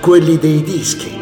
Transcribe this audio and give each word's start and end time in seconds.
quelli 0.00 0.38
dei 0.38 0.62
dischi. 0.62 1.14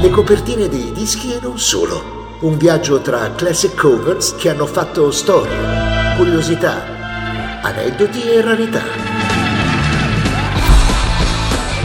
Le 0.00 0.10
copertine 0.10 0.68
dei 0.68 0.92
dischi 0.92 1.32
e 1.32 1.40
non 1.42 1.58
solo. 1.58 2.38
Un 2.40 2.56
viaggio 2.56 3.00
tra 3.00 3.34
classic 3.34 3.74
covers 3.74 4.34
che 4.36 4.50
hanno 4.50 4.66
fatto 4.66 5.10
storia, 5.10 6.14
curiosità, 6.16 7.60
aneddoti 7.62 8.22
e 8.22 8.40
rarità. 8.40 8.82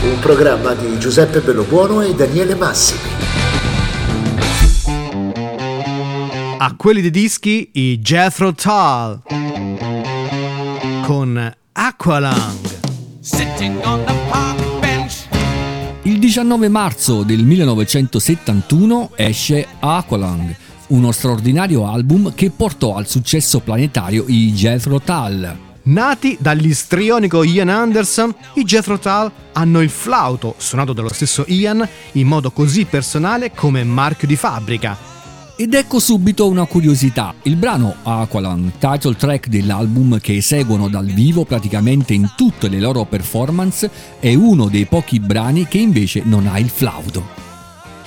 Un 0.04 0.20
programma 0.20 0.73
di 0.75 0.97
Giuseppe 1.00 1.41
Bellobuono 1.41 2.02
e 2.02 2.13
Daniele 2.13 2.55
Massimi. 2.55 3.00
A 6.57 6.75
quelli 6.77 7.02
dei 7.02 7.11
dischi 7.11 7.71
i 7.73 8.00
Jethro 8.00 8.54
Tull 8.54 9.21
con 11.05 11.54
Aqualung. 11.73 12.73
Il 13.57 14.54
19 16.36 16.68
marzo 16.68 17.24
del 17.24 17.46
1971 17.46 19.12
esce 19.16 19.66
Aqualung, 19.80 20.54
uno 20.88 21.14
straordinario 21.14 21.88
album 21.88 22.34
che 22.36 22.50
portò 22.50 22.98
al 22.98 23.08
successo 23.08 23.61
planetario 23.61 24.25
i 24.28 24.52
Jethro 24.52 25.00
Tull. 25.00 25.58
Nati 25.84 26.36
dall'istrionico 26.38 27.42
Ian 27.42 27.70
Anderson, 27.70 28.36
i 28.56 28.66
Jethro 28.66 29.00
Tull 29.00 29.32
hanno 29.54 29.80
il 29.80 29.89
flauto, 29.89 30.56
suonato 30.58 30.92
dallo 30.92 31.14
stesso 31.14 31.46
Ian, 31.48 31.88
in 32.11 32.28
modo 32.28 32.52
così 32.52 32.83
personale 32.83 33.53
come 33.53 33.86
marchio 33.86 34.28
di 34.28 34.36
fabbrica 34.36 35.14
ed 35.58 35.73
ecco 35.73 36.00
subito 36.00 36.47
una 36.47 36.66
curiosità. 36.66 37.33
Il 37.44 37.55
brano 37.55 37.95
Aqualung, 38.03 38.73
title 38.77 39.16
track 39.16 39.47
dell'album 39.47 40.19
che 40.19 40.36
eseguono 40.36 40.89
dal 40.89 41.05
vivo 41.05 41.45
praticamente 41.45 42.13
in 42.13 42.30
tutte 42.36 42.67
le 42.67 42.80
loro 42.80 43.05
performance, 43.05 43.89
è 44.19 44.33
uno 44.33 44.67
dei 44.67 44.86
pochi 44.86 45.19
brani 45.19 45.65
che 45.67 45.77
invece 45.77 46.21
non 46.25 46.47
ha 46.47 46.59
il 46.59 46.69
flauto. 46.69 47.43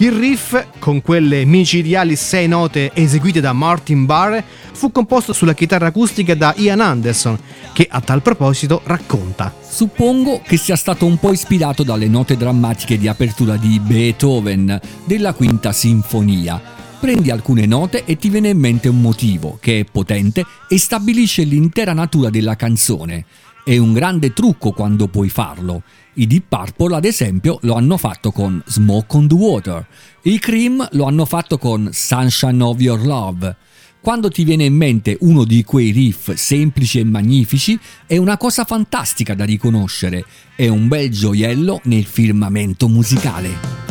Il 0.00 0.12
riff, 0.12 0.64
con 0.78 1.00
quelle 1.02 1.44
micidiali 1.44 2.14
sei 2.14 2.46
note 2.46 2.92
eseguite 2.94 3.40
da 3.40 3.52
Martin 3.52 4.04
Barre, 4.04 4.44
fu 4.72 4.92
composto 4.92 5.32
sulla 5.32 5.54
chitarra 5.54 5.86
acustica 5.86 6.36
da 6.36 6.54
Ian 6.56 6.80
Anderson, 6.80 7.36
che 7.72 7.88
a 7.90 8.00
tal 8.00 8.22
proposito 8.22 8.82
racconta. 8.84 9.52
Suppongo 9.60 10.40
che 10.46 10.56
sia 10.56 10.76
stato 10.76 11.04
un 11.04 11.18
po' 11.18 11.32
ispirato 11.32 11.82
dalle 11.82 12.06
note 12.06 12.36
drammatiche 12.36 12.96
di 12.96 13.08
apertura 13.08 13.56
di 13.56 13.80
Beethoven, 13.80 14.78
della 15.04 15.32
quinta 15.32 15.72
sinfonia 15.72 16.76
prendi 16.98 17.30
alcune 17.30 17.66
note 17.66 18.04
e 18.04 18.16
ti 18.16 18.28
viene 18.28 18.48
in 18.48 18.58
mente 18.58 18.88
un 18.88 19.00
motivo 19.00 19.58
che 19.60 19.80
è 19.80 19.84
potente 19.84 20.44
e 20.68 20.78
stabilisce 20.78 21.44
l'intera 21.44 21.92
natura 21.92 22.28
della 22.28 22.56
canzone. 22.56 23.24
È 23.64 23.76
un 23.76 23.92
grande 23.92 24.32
trucco 24.32 24.72
quando 24.72 25.08
puoi 25.08 25.28
farlo. 25.28 25.82
I 26.14 26.26
Deep 26.26 26.44
Purple, 26.48 26.96
ad 26.96 27.04
esempio, 27.04 27.58
lo 27.62 27.74
hanno 27.74 27.96
fatto 27.96 28.32
con 28.32 28.62
Smoke 28.66 29.16
on 29.16 29.28
the 29.28 29.34
Water. 29.34 29.86
I 30.22 30.38
Cream 30.38 30.86
lo 30.92 31.04
hanno 31.04 31.24
fatto 31.24 31.58
con 31.58 31.90
Sunshine 31.92 32.62
of 32.62 32.80
Your 32.80 33.04
Love. 33.04 33.56
Quando 34.00 34.30
ti 34.30 34.42
viene 34.44 34.64
in 34.64 34.74
mente 34.74 35.16
uno 35.20 35.44
di 35.44 35.62
quei 35.64 35.90
riff 35.90 36.32
semplici 36.34 36.98
e 36.98 37.04
magnifici, 37.04 37.78
è 38.06 38.16
una 38.16 38.36
cosa 38.36 38.64
fantastica 38.64 39.34
da 39.34 39.44
riconoscere. 39.44 40.24
È 40.56 40.66
un 40.66 40.88
bel 40.88 41.10
gioiello 41.10 41.80
nel 41.84 42.04
firmamento 42.04 42.88
musicale. 42.88 43.87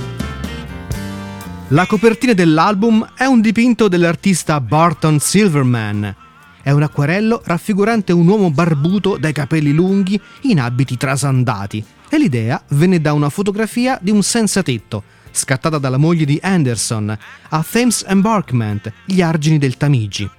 La 1.72 1.86
copertina 1.86 2.32
dell'album 2.32 3.06
è 3.14 3.26
un 3.26 3.42
dipinto 3.42 3.90
dell'artista 3.90 4.62
Barton 4.62 5.20
Silverman. 5.20 6.16
È 6.64 6.72
un 6.72 6.82
acquarello 6.82 7.42
raffigurante 7.44 8.14
un 8.14 8.26
uomo 8.26 8.50
barbuto 8.52 9.18
dai 9.18 9.34
capelli 9.34 9.73
lunghi 9.73 10.18
in 10.44 10.62
abiti 10.62 10.95
trasandati 10.95 11.84
e 12.10 12.18
l'idea 12.18 12.64
venne 12.70 13.02
da 13.02 13.12
una 13.12 13.28
fotografia 13.28 14.00
di 14.02 14.12
un 14.12 14.23
senza 14.23 14.64
tetto, 14.64 15.04
scattata 15.32 15.78
dalla 15.78 15.98
moglie 15.98 16.23
di 16.23 16.40
Anderson 16.42 17.10
a 17.50 17.66
Thames 17.70 18.05
Embarkment, 18.08 18.94
gli 19.04 19.22
argini 19.22 19.58
del 19.58 19.76
Tamigi. 19.76 20.30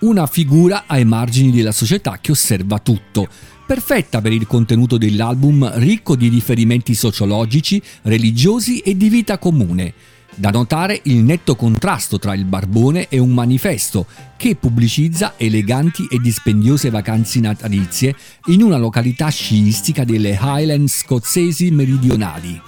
Una 0.00 0.26
figura 0.26 0.84
ai 0.86 1.04
margini 1.04 1.50
della 1.50 1.72
società 1.72 2.20
che 2.22 2.30
osserva 2.30 2.78
tutto, 2.78 3.28
perfetta 3.66 4.22
per 4.22 4.32
il 4.32 4.46
contenuto 4.46 4.96
dell'album 4.96 5.70
ricco 5.74 6.16
di 6.16 6.28
riferimenti 6.28 6.94
sociologici, 6.94 7.82
religiosi 8.04 8.78
e 8.78 8.96
di 8.96 9.10
vita 9.10 9.36
comune 9.36 10.16
da 10.38 10.50
notare 10.50 11.00
il 11.04 11.18
netto 11.18 11.56
contrasto 11.56 12.18
tra 12.18 12.34
il 12.34 12.44
barbone 12.44 13.08
e 13.08 13.18
un 13.18 13.34
manifesto 13.34 14.06
che 14.36 14.54
pubblicizza 14.54 15.34
eleganti 15.36 16.06
e 16.08 16.18
dispendiose 16.18 16.90
vacanze 16.90 17.40
natalizie 17.40 18.14
in 18.46 18.62
una 18.62 18.78
località 18.78 19.28
sciistica 19.28 20.04
delle 20.04 20.38
Highlands 20.40 20.98
scozzesi 20.98 21.70
meridionali. 21.72 22.60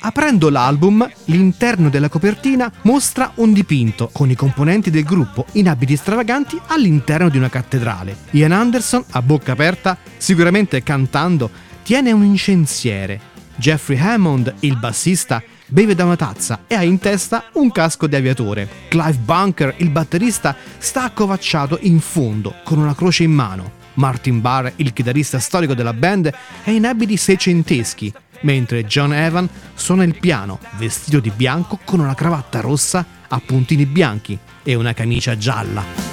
Aprendo 0.00 0.50
l'album, 0.50 1.08
l'interno 1.26 1.88
della 1.88 2.10
copertina 2.10 2.70
mostra 2.82 3.32
un 3.36 3.54
dipinto 3.54 4.10
con 4.12 4.28
i 4.28 4.34
componenti 4.34 4.90
del 4.90 5.02
gruppo 5.02 5.46
in 5.52 5.66
abiti 5.66 5.96
stravaganti 5.96 6.60
all'interno 6.66 7.30
di 7.30 7.38
una 7.38 7.48
cattedrale. 7.48 8.14
Ian 8.32 8.52
Anderson, 8.52 9.02
a 9.12 9.22
bocca 9.22 9.52
aperta, 9.52 9.96
sicuramente 10.18 10.82
cantando, 10.82 11.50
tiene 11.82 12.12
un 12.12 12.22
incensiere. 12.22 13.32
Jeffrey 13.56 13.98
Hammond, 13.98 14.52
il 14.60 14.76
bassista, 14.76 15.42
beve 15.74 15.96
da 15.96 16.04
una 16.04 16.14
tazza 16.14 16.60
e 16.68 16.76
ha 16.76 16.84
in 16.84 17.00
testa 17.00 17.46
un 17.54 17.72
casco 17.72 18.06
di 18.06 18.14
aviatore. 18.14 18.68
Clive 18.88 19.18
Bunker, 19.18 19.74
il 19.78 19.90
batterista, 19.90 20.54
sta 20.78 21.02
accovacciato 21.02 21.78
in 21.80 21.98
fondo 21.98 22.54
con 22.62 22.78
una 22.78 22.94
croce 22.94 23.24
in 23.24 23.32
mano. 23.32 23.82
Martin 23.94 24.40
Barr, 24.40 24.70
il 24.76 24.92
chitarrista 24.92 25.40
storico 25.40 25.74
della 25.74 25.92
band, 25.92 26.32
è 26.62 26.70
in 26.70 26.86
abiti 26.86 27.16
seicenteschi, 27.16 28.12
mentre 28.42 28.84
John 28.84 29.12
Evan 29.12 29.48
suona 29.74 30.04
il 30.04 30.16
piano, 30.16 30.60
vestito 30.76 31.18
di 31.18 31.32
bianco 31.34 31.80
con 31.84 31.98
una 31.98 32.14
cravatta 32.14 32.60
rossa 32.60 33.04
a 33.26 33.42
puntini 33.44 33.84
bianchi 33.84 34.38
e 34.62 34.74
una 34.76 34.92
camicia 34.92 35.36
gialla. 35.36 36.03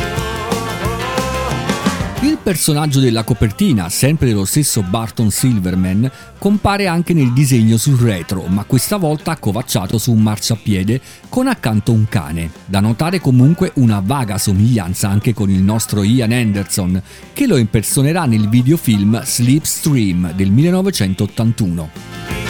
Il 2.23 2.37
personaggio 2.37 2.99
della 2.99 3.23
copertina, 3.23 3.89
sempre 3.89 4.27
dello 4.27 4.45
stesso 4.45 4.83
Barton 4.83 5.31
Silverman, 5.31 6.09
compare 6.37 6.85
anche 6.85 7.15
nel 7.15 7.33
disegno 7.33 7.77
sul 7.77 7.97
retro, 7.97 8.45
ma 8.45 8.63
questa 8.63 8.97
volta 8.97 9.31
accovacciato 9.31 9.97
su 9.97 10.11
un 10.11 10.21
marciapiede 10.21 11.01
con 11.29 11.47
accanto 11.47 11.91
un 11.91 12.05
cane. 12.07 12.51
Da 12.67 12.79
notare 12.79 13.19
comunque 13.19 13.71
una 13.77 14.03
vaga 14.05 14.37
somiglianza 14.37 15.09
anche 15.09 15.33
con 15.33 15.49
il 15.49 15.63
nostro 15.63 16.03
Ian 16.03 16.31
Anderson, 16.31 17.01
che 17.33 17.47
lo 17.47 17.57
impersonerà 17.57 18.25
nel 18.25 18.47
videofilm 18.49 19.23
Sleepstream 19.23 20.33
del 20.33 20.51
1981. 20.51 22.41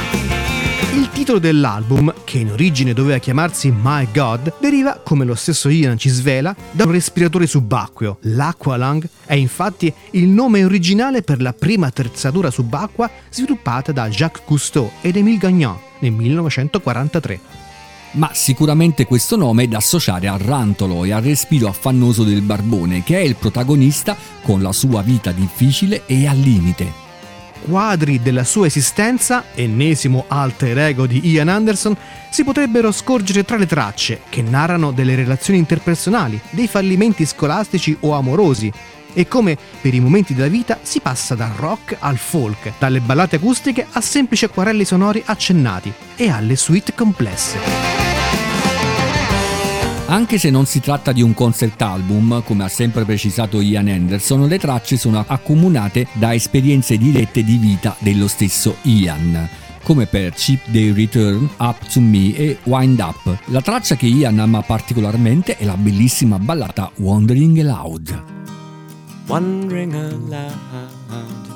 Il 0.94 1.10
titolo 1.10 1.40
dell'album, 1.40 2.14
che 2.26 2.40
in 2.40 2.52
origine 2.52 2.94
doveva 2.94 3.18
chiamarsi 3.20 3.72
My 3.72 4.08
God, 4.12 4.56
deriva, 4.60 5.00
come 5.02 5.24
lo 5.24 5.36
stesso 5.36 5.70
Ian 5.70 5.98
ci 5.98 6.10
svela, 6.10 6.54
da 6.72 6.84
un 6.84 6.92
respiratore 6.92 7.48
subacqueo. 7.48 8.18
L'Aqualung 8.22 9.08
è 9.26 9.36
infatti 9.36 9.94
il 10.12 10.28
nome 10.28 10.66
originale 10.66 11.22
per 11.22 11.42
la 11.42 11.54
prima 11.54 11.88
attrezzatura 11.88 12.52
subacquea 12.52 13.10
sviluppata 13.30 13.92
da 13.92 14.10
Jacques 14.10 14.44
Cousteau 14.46 14.92
ed 15.02 15.16
Émile 15.16 15.38
Gagnon 15.38 15.78
nel 16.00 16.12
1943 16.12 17.40
ma 18.14 18.32
sicuramente 18.34 19.06
questo 19.06 19.38
nome 19.38 19.64
è 19.64 19.68
da 19.68 19.78
associare 19.78 20.28
al 20.28 20.40
rantolo 20.40 21.06
e 21.06 21.14
al 21.14 21.22
respiro 21.22 21.70
affannoso 21.70 22.24
del 22.24 22.42
barbone, 22.42 23.04
che 23.04 23.18
è 23.18 23.22
il 23.22 23.36
protagonista 23.36 24.18
con 24.42 24.62
la 24.62 24.74
sua 24.74 25.02
vita 25.02 25.32
difficile 25.32 26.06
e 26.08 26.28
al 26.28 26.38
limite 26.38 27.11
quadri 27.66 28.22
della 28.22 28.44
sua 28.44 28.66
esistenza, 28.66 29.46
ennesimo 29.54 30.26
alter 30.28 30.78
ego 30.78 31.06
di 31.06 31.30
Ian 31.30 31.48
Anderson, 31.48 31.96
si 32.30 32.44
potrebbero 32.44 32.92
scorgere 32.92 33.44
tra 33.44 33.58
le 33.58 33.66
tracce 33.66 34.22
che 34.30 34.42
narrano 34.42 34.92
delle 34.92 35.16
relazioni 35.16 35.60
interpersonali, 35.60 36.40
dei 36.52 36.68
fallimenti 36.68 37.26
scolastici 37.26 37.96
o 38.02 38.14
amorosi, 38.14 38.72
e 39.14 39.28
come 39.28 39.58
per 39.82 39.94
i 39.94 40.00
momenti 40.00 40.34
della 40.34 40.48
vita 40.48 40.80
si 40.82 41.02
passa 41.02 41.36
dal 41.36 41.52
rock 41.52 41.98
al 42.00 42.18
folk, 42.18 42.74
dalle 42.80 43.02
ballate 43.02 43.36
acustiche 43.38 43.86
a 43.92 44.02
semplici 44.02 44.46
acquarelli 44.46 44.86
sonori 44.86 45.22
accennati 45.26 45.92
e 46.16 46.30
alle 46.30 46.56
suite 46.56 46.94
complesse. 46.94 47.91
Anche 50.12 50.38
se 50.38 50.50
non 50.50 50.66
si 50.66 50.82
tratta 50.82 51.14
di 51.14 51.22
un 51.22 51.34
concept 51.34 51.82
album, 51.82 52.44
come 52.44 52.66
ha 52.66 52.68
sempre 52.68 53.06
precisato 53.06 53.62
Ian 53.62 53.88
Anderson, 53.88 54.46
le 54.46 54.60
tracce 54.60 54.98
sono 54.98 55.24
accomunate 55.26 56.06
da 56.12 56.34
esperienze 56.34 56.98
dirette 56.98 57.46
di 57.46 57.56
vita 57.56 57.96
dello 58.00 58.28
stesso 58.28 58.76
Ian 58.82 59.50
come 59.84 60.08
per 60.08 60.34
Cheap 60.34 60.68
Day 60.68 60.92
Return, 60.92 61.50
Up 61.58 61.88
to 61.88 62.02
Me 62.02 62.36
e 62.36 62.58
Wind 62.64 63.00
Up. 63.00 63.38
La 63.46 63.62
traccia 63.62 63.96
che 63.96 64.06
Ian 64.06 64.38
ama 64.38 64.62
particolarmente 64.62 65.56
è 65.56 65.64
la 65.64 65.78
bellissima 65.78 66.38
ballata 66.38 66.92
Wandering 66.98 67.60
Aloud. 67.60 68.24
Wandering 69.28 69.94
aloud. 69.94 71.51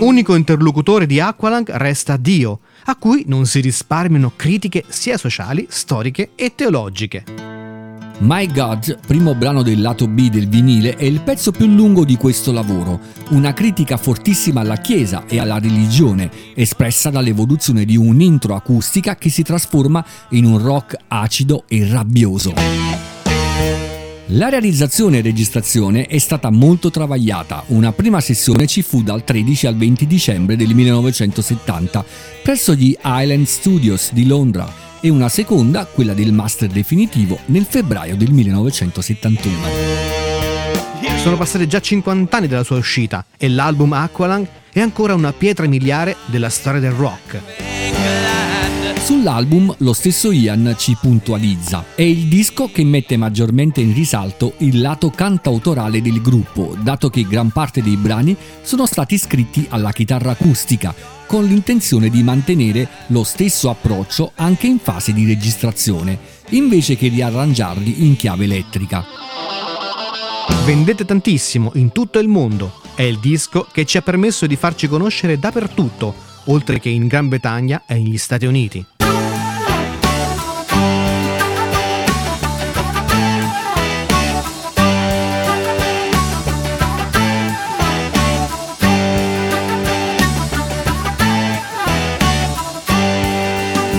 Unico 0.00 0.34
interlocutore 0.34 1.06
di 1.06 1.20
Aqualung 1.20 1.70
resta 1.72 2.16
Dio, 2.16 2.60
a 2.84 2.96
cui 2.96 3.24
non 3.26 3.46
si 3.46 3.60
risparmiano 3.60 4.32
critiche 4.36 4.84
sia 4.88 5.18
sociali, 5.18 5.66
storiche 5.68 6.30
e 6.34 6.54
teologiche. 6.54 7.24
My 8.18 8.50
God, 8.50 8.98
primo 9.06 9.34
brano 9.34 9.62
del 9.62 9.82
lato 9.82 10.08
B 10.08 10.30
del 10.30 10.48
vinile, 10.48 10.96
è 10.96 11.04
il 11.04 11.20
pezzo 11.20 11.50
più 11.50 11.66
lungo 11.66 12.06
di 12.06 12.16
questo 12.16 12.50
lavoro, 12.50 12.98
una 13.30 13.52
critica 13.52 13.98
fortissima 13.98 14.62
alla 14.62 14.76
Chiesa 14.76 15.24
e 15.26 15.38
alla 15.38 15.58
religione, 15.58 16.30
espressa 16.54 17.10
dall'evoluzione 17.10 17.84
di 17.84 17.96
un'intro 17.96 18.54
acustica 18.54 19.16
che 19.16 19.28
si 19.28 19.42
trasforma 19.42 20.02
in 20.30 20.46
un 20.46 20.56
rock 20.58 20.96
acido 21.08 21.64
e 21.68 21.86
rabbioso. 21.86 23.15
La 24.30 24.48
realizzazione 24.48 25.18
e 25.18 25.22
registrazione 25.22 26.06
è 26.06 26.18
stata 26.18 26.50
molto 26.50 26.90
travagliata. 26.90 27.62
Una 27.66 27.92
prima 27.92 28.20
sessione 28.20 28.66
ci 28.66 28.82
fu 28.82 29.04
dal 29.04 29.22
13 29.22 29.68
al 29.68 29.76
20 29.76 30.04
dicembre 30.04 30.56
del 30.56 30.74
1970 30.74 32.04
presso 32.42 32.74
gli 32.74 32.96
Island 33.04 33.46
Studios 33.46 34.12
di 34.12 34.26
Londra 34.26 34.68
e 35.00 35.10
una 35.10 35.28
seconda, 35.28 35.84
quella 35.86 36.12
del 36.12 36.32
master 36.32 36.70
definitivo, 36.70 37.38
nel 37.46 37.66
febbraio 37.68 38.16
del 38.16 38.32
1971. 38.32 39.54
Sono 41.18 41.36
passati 41.36 41.68
già 41.68 41.80
50 41.80 42.36
anni 42.36 42.48
dalla 42.48 42.64
sua 42.64 42.78
uscita 42.78 43.24
e 43.38 43.48
l'album 43.48 43.92
Aqualung 43.92 44.44
è 44.72 44.80
ancora 44.80 45.14
una 45.14 45.32
pietra 45.32 45.68
miliare 45.68 46.16
della 46.26 46.48
storia 46.48 46.80
del 46.80 46.90
rock. 46.90 48.35
Sull'album 49.06 49.72
lo 49.78 49.92
stesso 49.92 50.32
Ian 50.32 50.74
ci 50.76 50.96
puntualizza. 51.00 51.84
È 51.94 52.02
il 52.02 52.24
disco 52.24 52.68
che 52.72 52.82
mette 52.82 53.16
maggiormente 53.16 53.80
in 53.80 53.94
risalto 53.94 54.54
il 54.58 54.80
lato 54.80 55.10
cantautorale 55.10 56.02
del 56.02 56.20
gruppo, 56.20 56.76
dato 56.82 57.08
che 57.08 57.22
gran 57.22 57.50
parte 57.50 57.82
dei 57.82 57.96
brani 57.96 58.36
sono 58.62 58.84
stati 58.84 59.16
scritti 59.16 59.64
alla 59.68 59.92
chitarra 59.92 60.32
acustica, 60.32 60.92
con 61.28 61.44
l'intenzione 61.44 62.10
di 62.10 62.24
mantenere 62.24 62.88
lo 63.06 63.22
stesso 63.22 63.70
approccio 63.70 64.32
anche 64.34 64.66
in 64.66 64.80
fase 64.80 65.12
di 65.12 65.24
registrazione, 65.24 66.18
invece 66.48 66.96
che 66.96 67.06
riarrangiarli 67.06 68.04
in 68.04 68.16
chiave 68.16 68.42
elettrica. 68.42 69.04
Vendete 70.64 71.04
tantissimo 71.04 71.70
in 71.74 71.92
tutto 71.92 72.18
il 72.18 72.26
mondo. 72.26 72.80
È 72.96 73.02
il 73.02 73.20
disco 73.20 73.68
che 73.70 73.84
ci 73.84 73.98
ha 73.98 74.02
permesso 74.02 74.48
di 74.48 74.56
farci 74.56 74.88
conoscere 74.88 75.38
dappertutto, 75.38 76.12
oltre 76.46 76.80
che 76.80 76.88
in 76.88 77.06
Gran 77.06 77.28
Bretagna 77.28 77.84
e 77.86 77.94
negli 77.94 78.18
Stati 78.18 78.46
Uniti. 78.46 78.84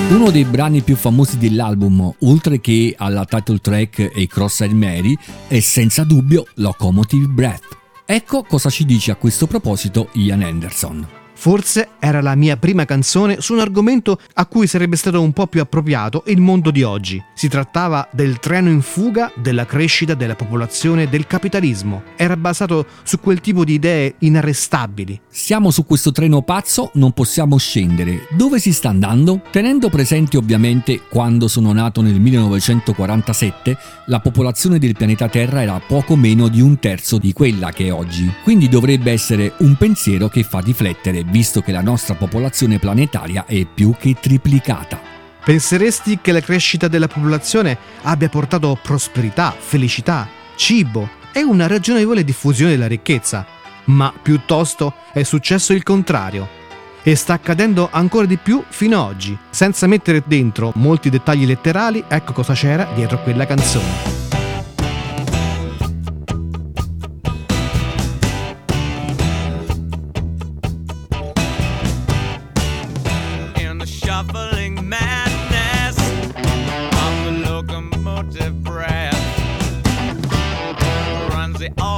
Uno 0.09 0.31
dei 0.31 0.45
brani 0.45 0.81
più 0.81 0.95
famosi 0.95 1.38
dell'album, 1.38 2.13
oltre 2.19 2.62
che 2.62 2.95
alla 2.98 3.25
title 3.25 3.59
track 3.59 4.12
e 4.15 4.25
Cross-Eyed 4.25 4.74
Mary, 4.74 5.18
è 5.48 5.59
senza 5.59 6.06
dubbio 6.06 6.48
Locomotive 6.56 7.27
Breath. 7.27 7.77
Ecco 8.06 8.44
cosa 8.44 8.69
ci 8.69 8.86
dice 8.86 9.12
a 9.12 9.15
questo 9.15 9.48
proposito 9.48 10.07
Ian 10.13 10.44
Anderson. 10.44 11.16
Forse 11.39 11.89
era 11.99 12.19
la 12.19 12.33
mia 12.33 12.57
prima 12.57 12.83
canzone 12.85 13.41
su 13.41 13.53
un 13.53 13.59
argomento 13.59 14.19
a 14.33 14.47
cui 14.47 14.65
sarebbe 14.65 14.95
stato 14.95 15.21
un 15.21 15.33
po' 15.33 15.45
più 15.45 15.61
appropriato 15.61 16.23
il 16.25 16.41
mondo 16.41 16.71
di 16.71 16.81
oggi. 16.81 17.23
Si 17.35 17.47
trattava 17.47 18.09
del 18.11 18.39
treno 18.39 18.71
in 18.71 18.81
fuga, 18.81 19.31
della 19.35 19.67
crescita 19.67 20.15
della 20.15 20.33
popolazione 20.33 21.07
del 21.07 21.27
capitalismo. 21.27 22.01
Era 22.15 22.35
basato 22.35 22.87
su 23.03 23.19
quel 23.19 23.39
tipo 23.39 23.63
di 23.63 23.73
idee 23.73 24.15
inarrestabili. 24.17 25.21
Siamo 25.29 25.69
su 25.69 25.85
questo 25.85 26.11
treno 26.11 26.41
pazzo, 26.41 26.89
non 26.95 27.11
possiamo 27.11 27.57
scendere. 27.57 28.27
Dove 28.31 28.59
si 28.59 28.73
sta 28.73 28.89
andando? 28.89 29.41
Tenendo 29.51 29.89
presente 29.89 30.37
ovviamente 30.37 31.01
quando 31.07 31.47
sono 31.47 31.71
nato 31.71 32.01
nel 32.01 32.19
1947, 32.19 33.77
la 34.07 34.19
popolazione 34.19 34.79
del 34.79 34.97
pianeta 34.97 35.29
Terra 35.29 35.61
era 35.61 35.79
poco 35.85 36.15
meno 36.15 36.47
di 36.47 36.61
un 36.61 36.79
terzo 36.79 37.19
di 37.19 37.31
quella 37.31 37.71
che 37.71 37.85
è 37.85 37.93
oggi. 37.93 38.33
Quindi 38.41 38.67
dovrebbe 38.67 39.11
essere 39.11 39.53
un 39.59 39.75
pensiero 39.75 40.29
che 40.29 40.41
fa 40.41 40.59
riflettere 40.59 41.25
visto 41.29 41.62
che 41.62 41.71
la 41.71 41.81
nostra 41.81 42.15
popolazione 42.15 42.79
planetaria 42.79 43.45
è 43.45 43.65
più 43.65 43.95
che 43.97 44.15
triplicata. 44.19 45.00
Penseresti 45.44 46.19
che 46.21 46.31
la 46.31 46.41
crescita 46.41 46.88
della 46.88 47.07
popolazione 47.07 47.77
abbia 48.01 48.29
portato 48.29 48.77
prosperità, 48.81 49.56
felicità, 49.57 50.27
cibo 50.56 51.09
e 51.31 51.44
una 51.44 51.68
ragionevole 51.68 52.24
diffusione 52.24 52.71
della 52.71 52.88
ricchezza, 52.88 53.45
ma 53.85 54.13
piuttosto 54.21 54.94
è 55.13 55.24
successo 55.24 55.74
il 55.74 55.83
contrario. 55.83 56.56
E 57.03 57.15
sta 57.15 57.33
accadendo 57.33 57.88
ancora 57.89 58.25
di 58.25 58.35
più 58.35 58.62
fino 58.68 59.01
ad 59.01 59.09
oggi. 59.09 59.38
Senza 59.50 59.88
mettere 59.88 60.23
dentro 60.25 60.73
molti 60.75 61.09
dettagli 61.09 61.45
letterali, 61.45 62.03
ecco 62.06 62.33
cosa 62.33 62.53
c'era 62.53 62.89
dietro 62.94 63.21
quella 63.23 63.45
canzone. 63.45 64.16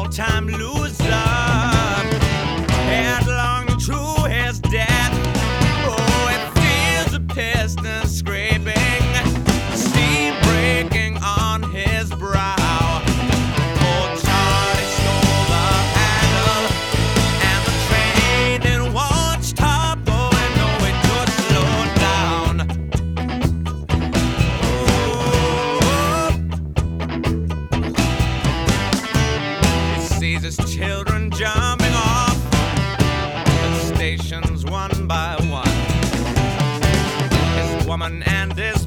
time 0.10 0.48
loop. 0.48 0.79
woman 38.00 38.24
and 38.24 38.54
this 38.54 38.79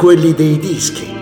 quelli 0.00 0.32
dei 0.32 0.58
dischi. 0.58 1.19